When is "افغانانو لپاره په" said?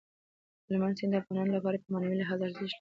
1.21-1.87